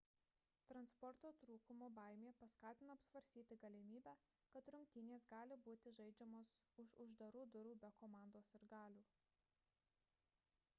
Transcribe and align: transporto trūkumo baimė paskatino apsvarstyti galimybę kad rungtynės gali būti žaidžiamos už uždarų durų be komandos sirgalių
transporto 0.69 1.29
trūkumo 1.41 1.89
baimė 1.99 2.31
paskatino 2.39 2.95
apsvarstyti 2.99 3.59
galimybę 3.65 4.15
kad 4.57 4.73
rungtynės 4.77 5.29
gali 5.35 5.59
būti 5.69 5.95
žaidžiamos 6.01 6.57
už 6.87 6.97
uždarų 7.07 7.47
durų 7.59 7.79
be 7.87 7.95
komandos 8.03 8.53
sirgalių 8.57 9.07